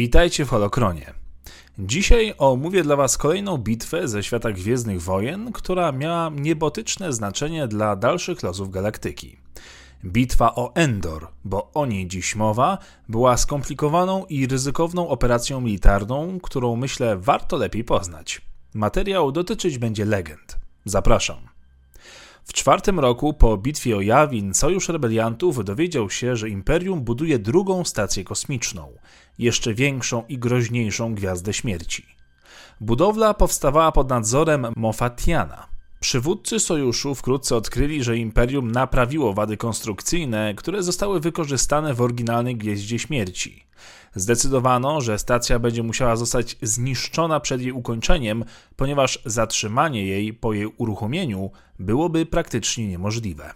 [0.00, 1.14] Witajcie w Holokronie.
[1.78, 7.96] Dzisiaj omówię dla Was kolejną bitwę ze świata Gwiezdnych Wojen, która miała niebotyczne znaczenie dla
[7.96, 9.36] dalszych losów galaktyki.
[10.04, 12.78] Bitwa o Endor, bo o niej dziś mowa,
[13.08, 18.40] była skomplikowaną i ryzykowną operacją militarną, którą myślę warto lepiej poznać.
[18.74, 20.58] Materiał dotyczyć będzie legend.
[20.84, 21.50] Zapraszam.
[22.44, 27.84] W czwartym roku po bitwie o Jawin Sojusz Rebeliantów dowiedział się, że Imperium buduje drugą
[27.84, 28.92] stację kosmiczną,
[29.40, 32.06] jeszcze większą i groźniejszą Gwiazdę Śmierci.
[32.80, 35.66] Budowla powstawała pod nadzorem Mofatiana.
[36.00, 42.98] Przywódcy sojuszu wkrótce odkryli, że Imperium naprawiło wady konstrukcyjne, które zostały wykorzystane w oryginalnej Gwieździe
[42.98, 43.64] Śmierci.
[44.14, 48.44] Zdecydowano, że stacja będzie musiała zostać zniszczona przed jej ukończeniem,
[48.76, 53.54] ponieważ zatrzymanie jej po jej uruchomieniu byłoby praktycznie niemożliwe.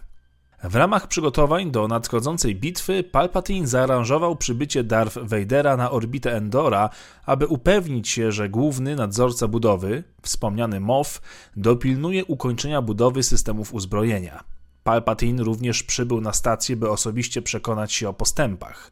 [0.69, 6.89] W ramach przygotowań do nadchodzącej bitwy Palpatine zaaranżował przybycie Darth Vadera na orbitę Endora,
[7.25, 11.21] aby upewnić się, że główny nadzorca budowy, wspomniany Moff,
[11.55, 14.43] dopilnuje ukończenia budowy systemów uzbrojenia.
[14.83, 18.91] Palpatine również przybył na stację, by osobiście przekonać się o postępach.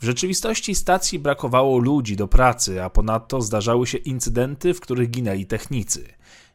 [0.00, 5.46] W rzeczywistości stacji brakowało ludzi do pracy, a ponadto zdarzały się incydenty, w których ginęli
[5.46, 6.08] technicy.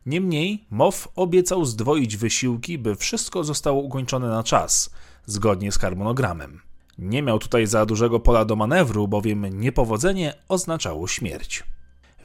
[0.06, 4.90] Niemniej Moff obiecał zdwoić wysiłki, by wszystko zostało ukończone na czas,
[5.26, 6.62] zgodnie z harmonogramem.
[6.98, 11.64] Nie miał tutaj za dużego pola do manewru, bowiem niepowodzenie oznaczało śmierć.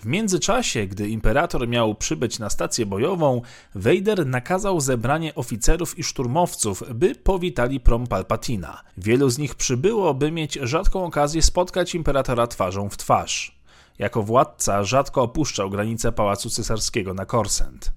[0.01, 3.43] W międzyczasie, gdy imperator miał przybyć na stację bojową,
[3.75, 8.83] Vader nakazał zebranie oficerów i szturmowców, by powitali prom Palpatina.
[8.97, 13.60] Wielu z nich przybyło, by mieć rzadką okazję spotkać imperatora twarzą w twarz.
[14.01, 17.93] Jako władca rzadko opuszczał granice Pałacu Cesarskiego na Korsent.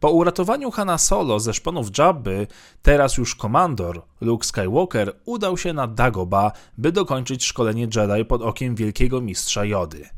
[0.00, 2.46] Po uratowaniu Hana Solo ze szponów Jabby,
[2.82, 8.74] teraz już komandor, Luke Skywalker udał się na Dagoba, by dokończyć szkolenie Jedi pod okiem
[8.74, 10.08] wielkiego mistrza Jody.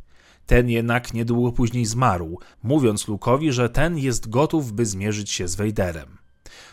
[0.46, 5.56] Ten jednak niedługo później zmarł, mówiąc Luke'owi, że ten jest gotów, by zmierzyć się z
[5.56, 6.18] Vaderem.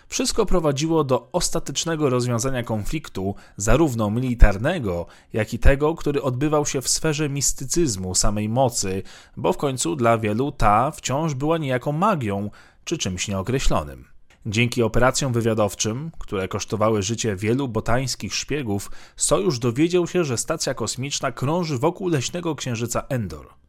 [0.08, 6.90] Wszystko prowadziło do ostatecznego rozwiązania konfliktu, zarówno militarnego, jak i tego, który odbywał się w
[6.90, 9.04] sferze mistycyzmu samej mocy,
[9.38, 12.50] bo w końcu dla wielu ta wciąż była niejako magią
[12.84, 14.06] czy czymś nieokreślonym.
[14.46, 21.32] Dzięki operacjom wywiadowczym, które kosztowały życie wielu botańskich szpiegów, sojusz dowiedział się, że stacja kosmiczna
[21.32, 23.63] krąży wokół leśnego księżyca Endor.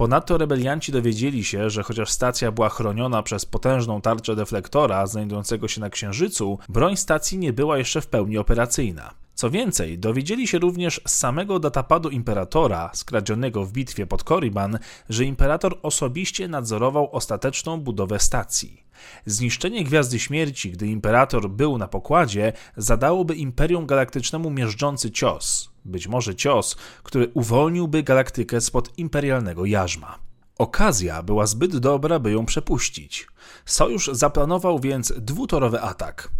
[0.00, 5.80] Ponadto rebelianci dowiedzieli się, że chociaż stacja była chroniona przez potężną tarczę deflektora znajdującego się
[5.80, 9.14] na Księżycu, broń stacji nie była jeszcze w pełni operacyjna.
[9.34, 14.78] Co więcej, dowiedzieli się również z samego datapadu imperatora, skradzionego w bitwie pod Korriban,
[15.08, 18.84] że imperator osobiście nadzorował ostateczną budowę stacji.
[19.26, 25.69] Zniszczenie Gwiazdy Śmierci, gdy imperator był na pokładzie, zadałoby Imperium Galaktycznemu miażdżący cios.
[25.84, 30.18] Być może cios, który uwolniłby galaktykę spod imperialnego jarzma.
[30.58, 33.26] Okazja była zbyt dobra, by ją przepuścić.
[33.64, 36.30] Sojusz zaplanował więc dwutorowy atak.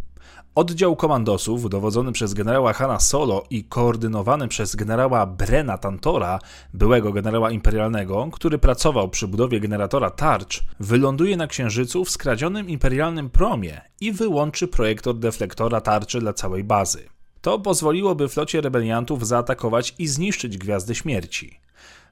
[0.54, 6.38] Oddział komandosów, dowodzony przez generała Hanna Solo i koordynowany przez generała Brena Tantora,
[6.74, 13.30] byłego generała imperialnego, który pracował przy budowie generatora tarcz, wyląduje na Księżycu w skradzionym imperialnym
[13.30, 17.08] promie i wyłączy projektor deflektora tarczy dla całej bazy.
[17.40, 21.60] To pozwoliłoby flocie rebeliantów zaatakować i zniszczyć Gwiazdę Śmierci.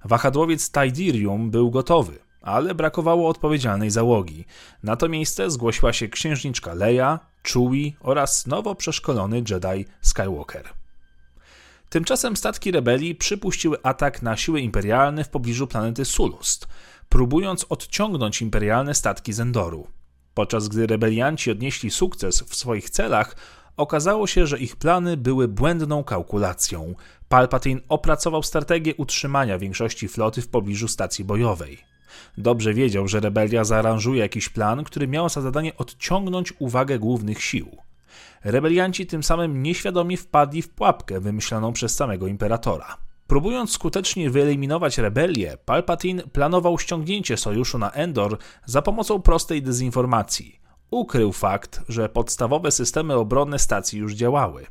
[0.05, 4.44] Wahadłowiec Tidirium był gotowy ale brakowało odpowiedzialnej załogi.
[4.83, 7.19] Na to miejsce zgłosiła się księżniczka Leia,
[7.49, 10.69] Chewie oraz nowo przeszkolony Jedi Skywalker.
[11.88, 16.69] Tymczasem statki rebelii przypuściły atak na siły imperialne w pobliżu planety Sulust,
[17.09, 19.87] próbując odciągnąć imperialne statki z Endoru.
[20.34, 23.37] Podczas gdy rebelianci odnieśli sukces w swoich celach,
[23.78, 26.94] okazało się, że ich plany były błędną kalkulacją.
[27.28, 31.78] Palpatine opracował strategię utrzymania większości floty w pobliżu stacji bojowej.
[32.38, 37.76] Dobrze wiedział, że rebelia zaaranżuje jakiś plan, który miał za zadanie odciągnąć uwagę głównych sił.
[38.44, 42.97] Rebelianci tym samym nieświadomie wpadli w pułapkę wymyśloną przez samego imperatora.
[43.26, 50.61] Próbując skutecznie wyeliminować rebelię, Palpatine planował ściągnięcie sojuszu na Endor za pomocą prostej dezinformacji.
[50.90, 54.67] Ukrył fakt, że podstawowe systemy obronne stacji już działały.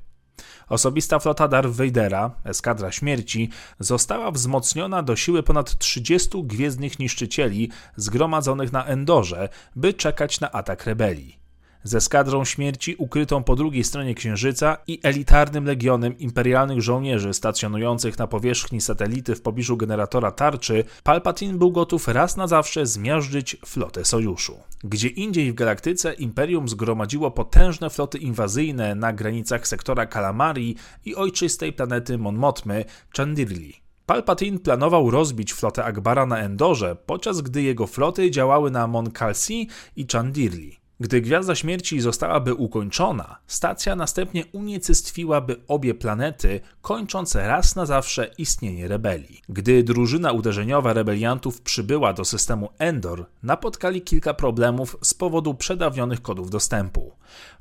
[0.69, 3.49] Osobista flota Darth Vadera, eskadra śmierci,
[3.79, 10.85] została wzmocniona do siły ponad 30 gwiezdnych niszczycieli zgromadzonych na Endorze, by czekać na atak
[10.85, 11.46] rebelii
[11.83, 18.27] ze skadrą śmierci ukrytą po drugiej stronie Księżyca i elitarnym legionem imperialnych żołnierzy stacjonujących na
[18.27, 24.59] powierzchni satelity w pobliżu generatora tarczy, Palpatine był gotów raz na zawsze zmiażdżyć flotę Sojuszu.
[24.83, 30.75] Gdzie indziej w galaktyce Imperium zgromadziło potężne floty inwazyjne na granicach sektora Kalamari
[31.05, 32.85] i ojczystej planety Mon Mothmy,
[33.17, 33.87] Chandirli.
[34.05, 39.69] Palpatine planował rozbić flotę Akbara na Endorze, podczas gdy jego floty działały na Mon Calci
[39.95, 40.77] i Chandirli.
[40.99, 48.87] Gdy Gwiazda Śmierci zostałaby ukończona, stacja następnie unicestwiłaby obie planety, kończąc raz na zawsze istnienie
[48.87, 49.41] rebelii.
[49.49, 56.49] Gdy drużyna uderzeniowa rebeliantów przybyła do systemu Endor, napotkali kilka problemów z powodu przedawnionych kodów
[56.49, 57.11] dostępu.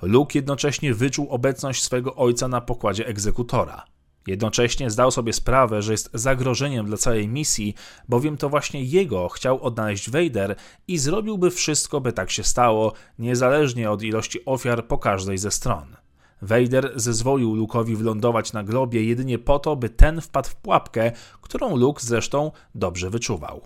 [0.03, 3.85] Luke jednocześnie wyczuł obecność swego ojca na pokładzie egzekutora.
[4.26, 7.75] Jednocześnie zdał sobie sprawę, że jest zagrożeniem dla całej misji,
[8.08, 10.56] bowiem to właśnie jego chciał odnaleźć Vader
[10.88, 15.96] i zrobiłby wszystko, by tak się stało, niezależnie od ilości ofiar po każdej ze stron.
[16.43, 21.76] Vader zezwolił Luke'owi wylądować na globie jedynie po to, by ten wpadł w pułapkę, którą
[21.76, 23.61] Luke zresztą dobrze wyczuwał.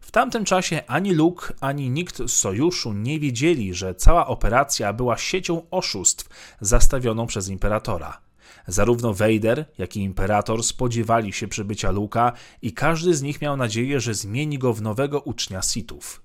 [0.00, 5.18] W tamtym czasie ani Luke, ani nikt z sojuszu nie wiedzieli, że cała operacja była
[5.18, 6.28] siecią oszustw
[6.60, 8.29] zastawioną przez imperatora.
[8.66, 12.32] Zarówno Vader, jak i Imperator spodziewali się przybycia Luka
[12.62, 16.22] i każdy z nich miał nadzieję, że zmieni go w nowego ucznia Sithów.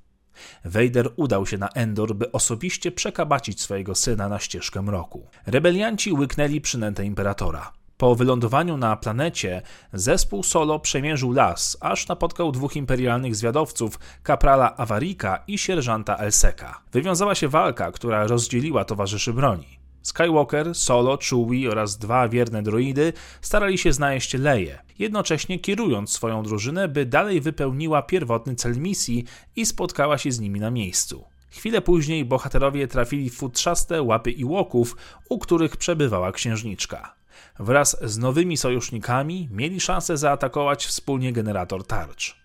[0.66, 5.28] Vader udał się na Endor, by osobiście przekabacić swojego syna na ścieżkę mroku.
[5.46, 7.72] Rebelianci łyknęli przynętę Imperatora.
[7.98, 9.62] Po wylądowaniu na planecie
[9.94, 16.82] zespół Solo przemierzył las, aż napotkał dwóch imperialnych zwiadowców, kaprala Awarika i sierżanta Elseka.
[16.92, 19.85] Wywiązała się walka, która rozdzieliła towarzyszy broni.
[20.06, 26.88] Skywalker, Solo, Chewie oraz dwa wierne droidy starali się znaleźć Leję, jednocześnie kierując swoją drużynę,
[26.88, 29.26] by dalej wypełniła pierwotny cel misji
[29.56, 31.26] i spotkała się z nimi na miejscu.
[31.50, 34.98] Chwilę później bohaterowie trafili w futrzaste łapy Iłoków,
[35.30, 37.16] u których przebywała księżniczka.
[37.60, 42.36] Wraz z nowymi sojusznikami mieli szansę zaatakować wspólnie generator tarcz.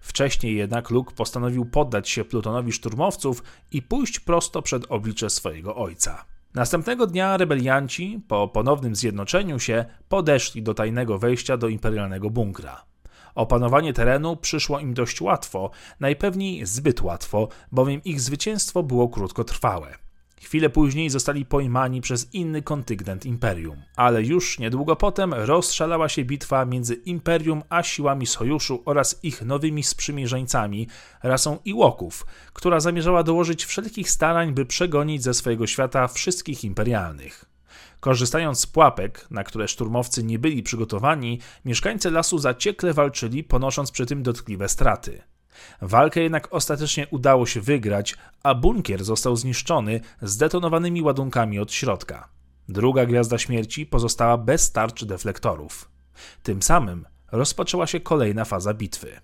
[0.00, 3.42] Wcześniej jednak Luke postanowił poddać się plutonowi szturmowców
[3.72, 6.35] i pójść prosto przed oblicze swojego ojca.
[6.56, 12.84] Następnego dnia rebelianci, po ponownym zjednoczeniu się, podeszli do tajnego wejścia do imperialnego bunkra.
[13.34, 15.70] Opanowanie terenu przyszło im dość łatwo,
[16.00, 20.05] najpewniej zbyt łatwo, bowiem ich zwycięstwo było krótkotrwałe.
[20.40, 26.64] Chwilę później zostali pojmani przez inny kontyngent Imperium, ale już niedługo potem rozszalała się bitwa
[26.64, 30.88] między Imperium a siłami Sojuszu oraz ich nowymi sprzymierzeńcami,
[31.22, 37.44] rasą Iłoków, która zamierzała dołożyć wszelkich starań, by przegonić ze swojego świata wszystkich imperialnych.
[38.00, 44.06] Korzystając z pułapek, na które szturmowcy nie byli przygotowani, mieszkańcy lasu zaciekle walczyli, ponosząc przy
[44.06, 45.22] tym dotkliwe straty.
[45.82, 52.28] Walkę jednak ostatecznie udało się wygrać, a bunkier został zniszczony zdetonowanymi ładunkami od środka.
[52.68, 55.90] Druga gwiazda śmierci pozostała bez tarcz deflektorów.
[56.42, 59.20] Tym samym rozpoczęła się kolejna faza bitwy.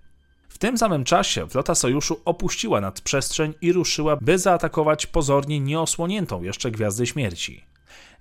[0.49, 6.71] W tym samym czasie flota sojuszu opuściła nadprzestrzeń i ruszyła, by zaatakować pozornie nieosłoniętą jeszcze
[6.71, 7.72] Gwiazdę Śmierci.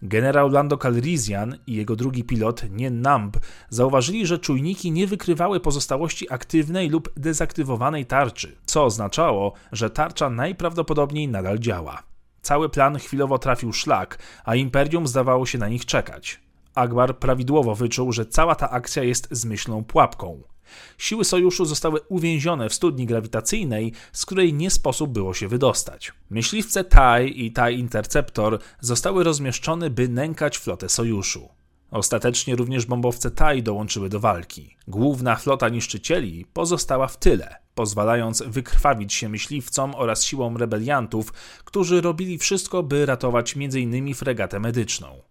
[0.01, 3.37] Generał Lando Calrissian i jego drugi pilot, nie Namb,
[3.69, 11.27] zauważyli, że czujniki nie wykrywały pozostałości aktywnej lub dezaktywowanej tarczy, co oznaczało, że tarcza najprawdopodobniej
[11.27, 12.03] nadal działa.
[12.41, 16.39] Cały plan chwilowo trafił szlak, a Imperium zdawało się na nich czekać.
[16.75, 20.50] Akbar prawidłowo wyczuł, że cała ta akcja jest zmyślną pułapką.
[20.97, 26.11] Siły sojuszu zostały uwięzione w studni grawitacyjnej, z której nie sposób było się wydostać.
[26.29, 31.49] Myśliwce TIE i TIE Interceptor zostały rozmieszczone, by nękać flotę sojuszu.
[31.91, 34.75] Ostatecznie również bombowce TIE dołączyły do walki.
[34.87, 41.33] Główna flota niszczycieli pozostała w tyle, pozwalając wykrwawić się myśliwcom oraz siłom rebeliantów,
[41.65, 44.13] którzy robili wszystko, by ratować m.in.
[44.13, 45.30] fregatę medyczną.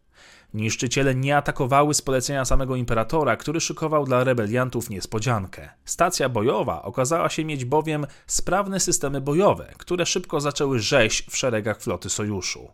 [0.54, 5.68] Niszczyciele nie atakowały z polecenia samego imperatora, który szykował dla rebeliantów niespodziankę.
[5.84, 11.80] Stacja bojowa okazała się mieć bowiem sprawne systemy bojowe, które szybko zaczęły rzeź w szeregach
[11.80, 12.68] floty sojuszu.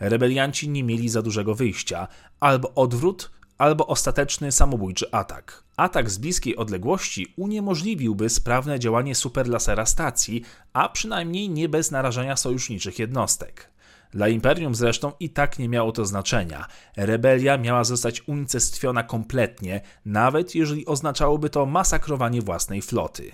[0.00, 2.08] Rebelianci nie mieli za dużego wyjścia,
[2.40, 5.64] albo odwrót, albo ostateczny samobójczy atak.
[5.76, 10.42] Atak z bliskiej odległości uniemożliwiłby sprawne działanie superlasera stacji,
[10.72, 13.70] a przynajmniej nie bez narażenia sojuszniczych jednostek.
[14.10, 16.66] Dla imperium zresztą i tak nie miało to znaczenia.
[16.96, 23.32] Rebelia miała zostać unicestwiona kompletnie, nawet jeżeli oznaczałoby to masakrowanie własnej floty.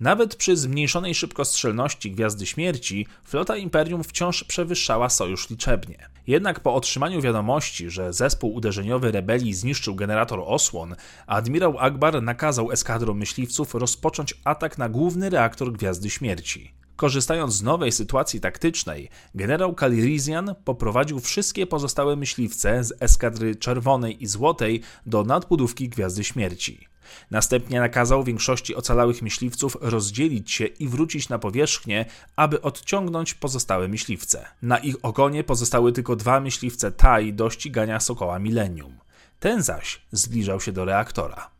[0.00, 6.08] Nawet przy zmniejszonej szybkostrzelności Gwiazdy Śmierci, flota Imperium wciąż przewyższała sojusz liczebnie.
[6.26, 13.18] Jednak po otrzymaniu wiadomości, że zespół uderzeniowy rebelii zniszczył generator osłon, admirał Akbar nakazał eskadrom
[13.18, 16.83] myśliwców rozpocząć atak na główny reaktor Gwiazdy Śmierci.
[16.96, 24.26] Korzystając z nowej sytuacji taktycznej, generał Kalirizian poprowadził wszystkie pozostałe myśliwce z eskadry czerwonej i
[24.26, 26.88] złotej do nadbudówki Gwiazdy Śmierci.
[27.30, 32.04] Następnie nakazał większości ocalałych myśliwców rozdzielić się i wrócić na powierzchnię,
[32.36, 34.46] aby odciągnąć pozostałe myśliwce.
[34.62, 38.98] Na ich ogonie pozostały tylko dwa myśliwce Tai do ścigania Sokoła Millennium.
[39.40, 41.53] Ten zaś zbliżał się do reaktora.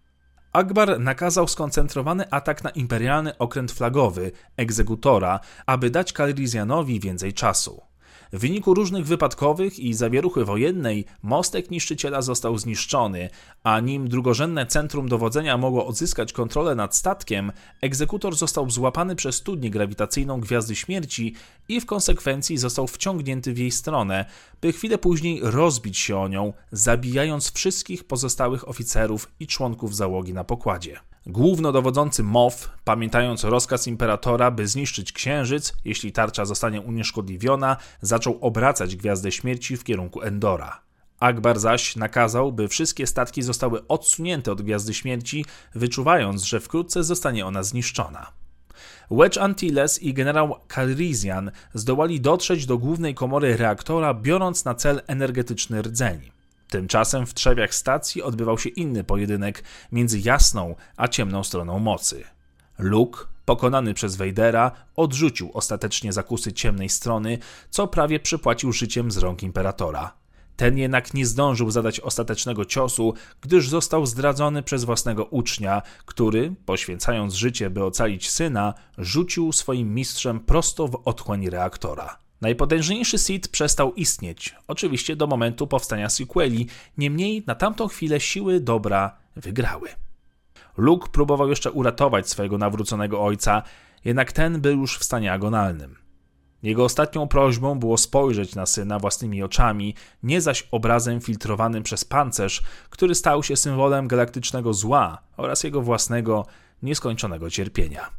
[0.54, 7.93] Akbar nakazał skoncentrowany atak na imperialny okręt flagowy, egzekutora, aby dać Kalrizjanowi więcej czasu.
[8.34, 13.30] W wyniku różnych wypadkowych i zawieruchy wojennej mostek niszczyciela został zniszczony,
[13.62, 19.70] a nim drugorzędne centrum dowodzenia mogło odzyskać kontrolę nad statkiem, egzekutor został złapany przez studnię
[19.70, 21.34] grawitacyjną Gwiazdy Śmierci
[21.68, 24.24] i w konsekwencji został wciągnięty w jej stronę,
[24.60, 30.44] by chwilę później rozbić się o nią, zabijając wszystkich pozostałych oficerów i członków załogi na
[30.44, 31.00] pokładzie.
[31.26, 39.32] Głównodowodzący Moff, pamiętając rozkaz imperatora, by zniszczyć księżyc, jeśli tarcza zostanie unieszkodliwiona, zaczął obracać gwiazdę
[39.32, 40.80] śmierci w kierunku Endora.
[41.20, 47.46] Akbar zaś nakazał, by wszystkie statki zostały odsunięte od gwiazdy śmierci, wyczuwając, że wkrótce zostanie
[47.46, 48.32] ona zniszczona.
[49.10, 55.82] Wedge Antilles i generał Calrissian zdołali dotrzeć do głównej komory reaktora, biorąc na cel energetyczny
[55.82, 56.30] rdzeń.
[56.74, 62.24] Tymczasem w trzewiach stacji odbywał się inny pojedynek między jasną a ciemną stroną mocy.
[62.78, 67.38] Luke, pokonany przez Vadera, odrzucił ostatecznie zakusy ciemnej strony,
[67.70, 70.12] co prawie przypłacił życiem z rąk imperatora.
[70.56, 77.34] Ten jednak nie zdążył zadać ostatecznego ciosu, gdyż został zdradzony przez własnego ucznia, który, poświęcając
[77.34, 82.23] życie, by ocalić syna, rzucił swoim mistrzem prosto w otchłań reaktora.
[82.44, 86.66] Najpotężniejszy Sith przestał istnieć, oczywiście do momentu powstania sequeli,
[86.98, 89.88] niemniej na tamtą chwilę siły dobra wygrały.
[90.76, 93.62] Luke próbował jeszcze uratować swojego nawróconego ojca,
[94.04, 95.96] jednak ten był już w stanie agonalnym.
[96.62, 102.62] Jego ostatnią prośbą było spojrzeć na syna własnymi oczami, nie zaś obrazem filtrowanym przez pancerz,
[102.90, 106.46] który stał się symbolem galaktycznego zła oraz jego własnego,
[106.82, 108.10] nieskończonego cierpienia.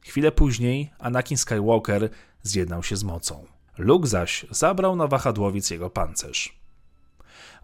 [0.00, 2.10] Chwilę później Anakin Skywalker
[2.42, 3.44] zjednał się z mocą.
[3.78, 6.58] Luke zaś zabrał na wahadłowiec jego pancerz.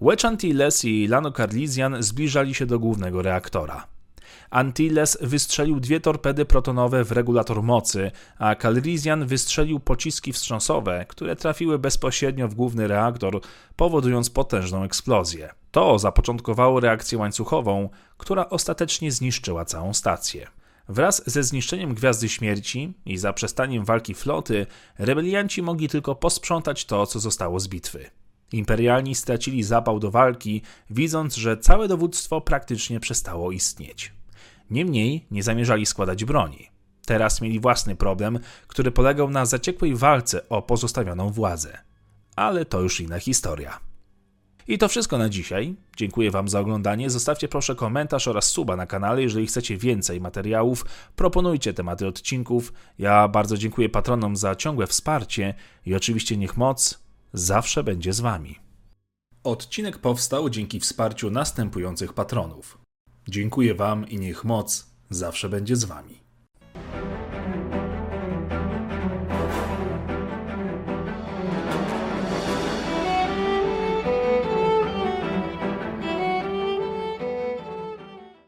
[0.00, 3.86] Wedge Antilles i Lano Carlisian zbliżali się do głównego reaktora.
[4.50, 11.78] Antilles wystrzelił dwie torpedy protonowe w regulator mocy, a Calrissian wystrzelił pociski wstrząsowe, które trafiły
[11.78, 13.40] bezpośrednio w główny reaktor,
[13.76, 15.48] powodując potężną eksplozję.
[15.70, 17.88] To zapoczątkowało reakcję łańcuchową,
[18.18, 20.46] która ostatecznie zniszczyła całą stację.
[20.88, 24.66] Wraz ze zniszczeniem Gwiazdy Śmierci i zaprzestaniem walki floty,
[24.98, 28.10] rebelianci mogli tylko posprzątać to, co zostało z bitwy.
[28.52, 34.12] Imperialni stracili zapał do walki, widząc, że całe dowództwo praktycznie przestało istnieć.
[34.70, 36.68] Niemniej nie zamierzali składać broni.
[37.06, 41.78] Teraz mieli własny problem, który polegał na zaciekłej walce o pozostawioną władzę.
[42.36, 43.80] Ale to już inna historia.
[44.68, 45.74] I to wszystko na dzisiaj.
[45.96, 47.10] Dziękuję Wam za oglądanie.
[47.10, 50.84] Zostawcie proszę komentarz oraz suba na kanale, jeżeli chcecie więcej materiałów.
[51.16, 52.72] Proponujcie tematy odcinków.
[52.98, 55.54] Ja bardzo dziękuję patronom za ciągłe wsparcie
[55.86, 58.58] i oczywiście niech moc zawsze będzie z Wami.
[59.44, 62.78] Odcinek powstał dzięki wsparciu następujących patronów.
[63.28, 66.23] Dziękuję Wam i niech moc zawsze będzie z Wami.